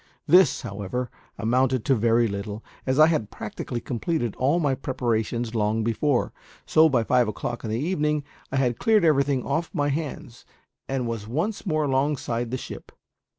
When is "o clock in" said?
7.27-7.69